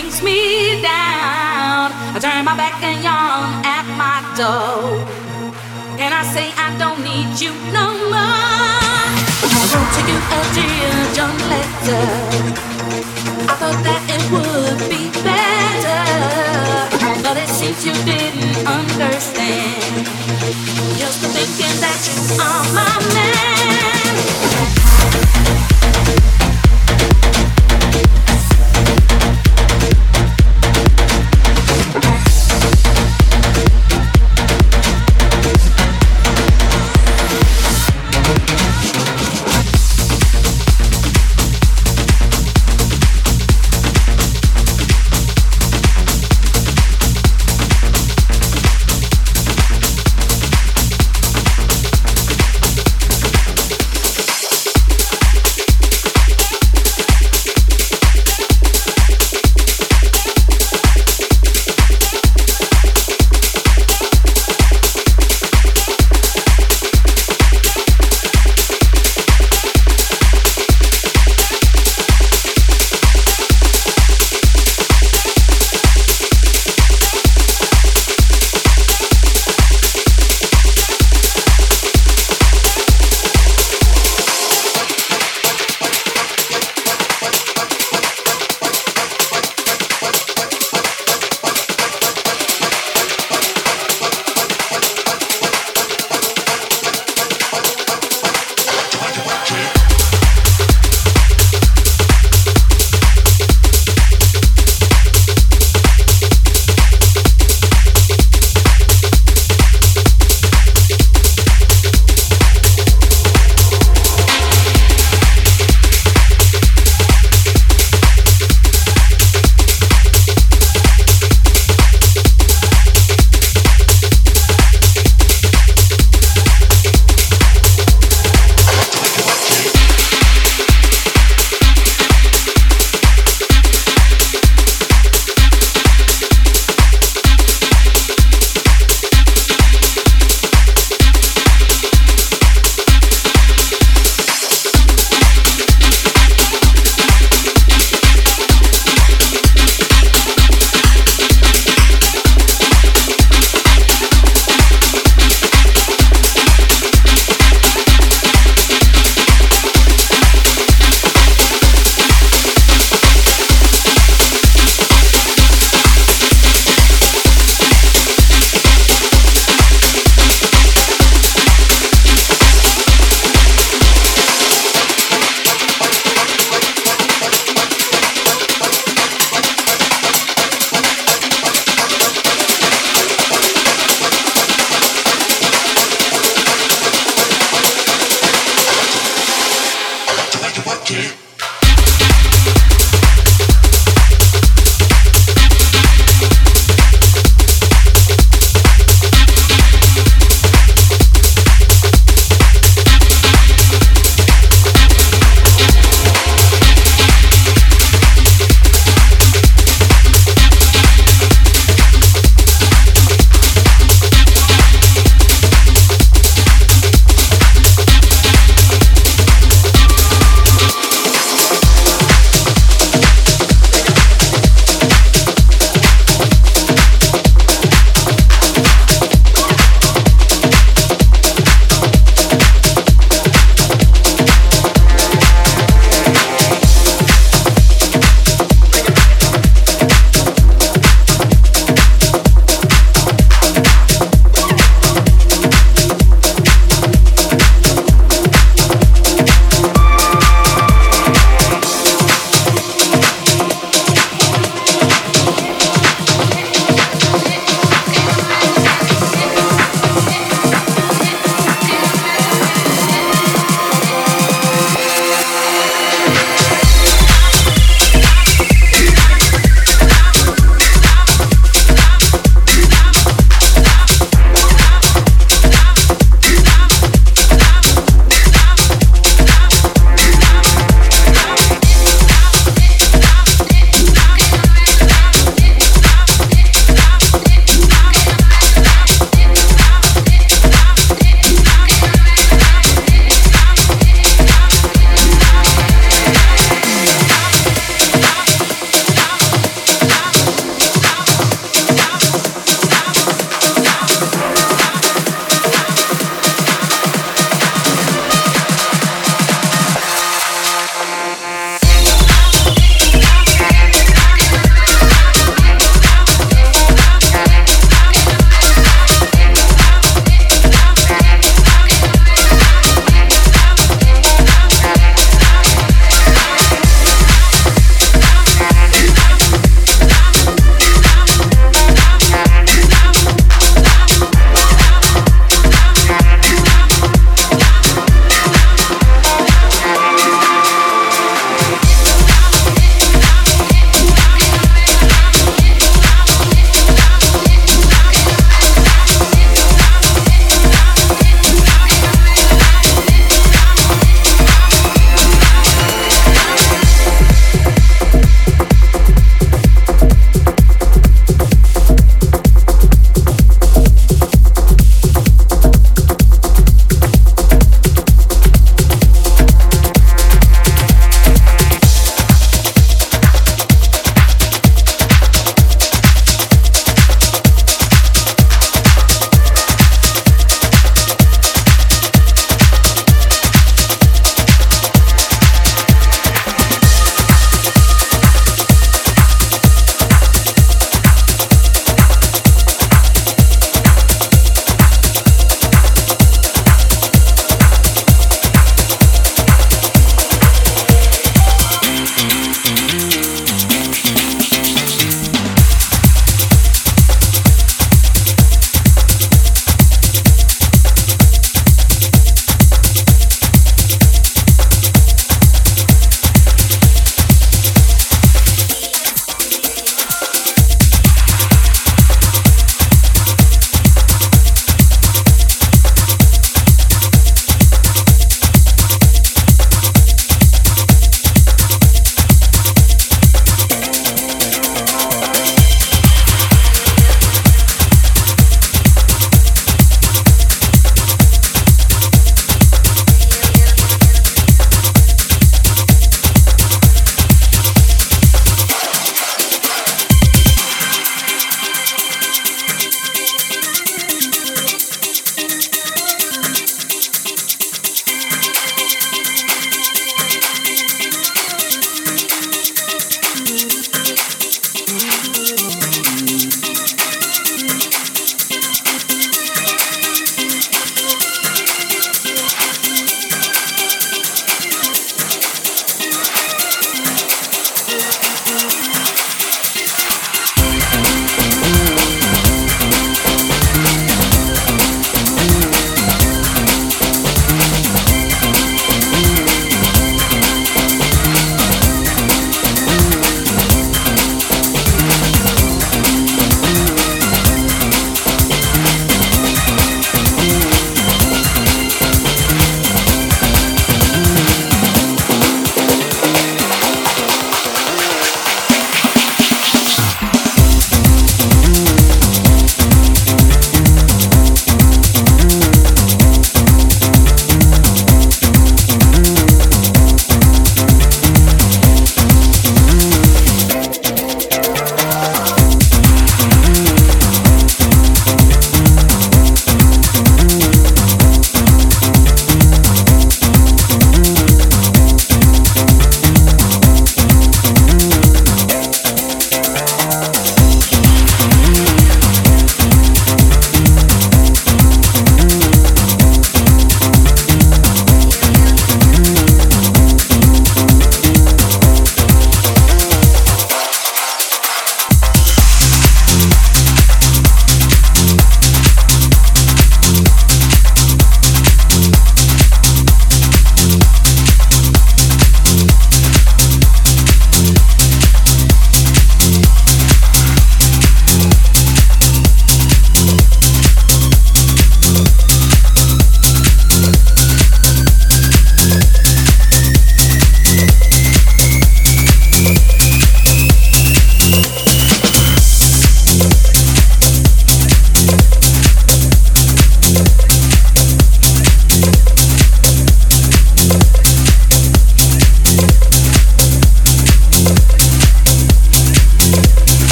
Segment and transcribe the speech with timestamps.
[0.00, 1.92] brings me down.
[2.16, 4.96] I turn my back and yawn at my door.
[6.00, 9.04] and I say I don't need you no more?
[9.44, 12.08] I wrote to you a dear John letter.
[13.44, 16.02] I thought that it would be better,
[17.22, 20.06] but it seems you didn't understand.
[20.96, 23.49] Just thinking that you are my man.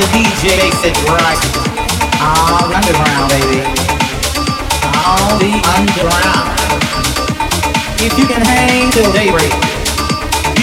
[0.00, 1.36] the DJ makes it right.
[2.24, 3.60] All underground, baby.
[4.96, 6.56] All the underground.
[8.00, 9.52] If you can hang till daybreak,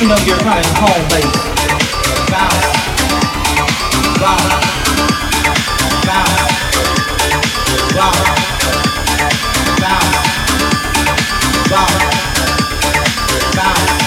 [0.01, 1.29] you know you're coming home, baby.
[2.33, 2.65] Bounce,
[4.17, 4.57] bounce,
[6.07, 6.41] bounce,
[7.93, 8.25] bounce,
[9.77, 10.17] bounce,
[11.69, 12.01] bounce,
[13.55, 14.06] bounce.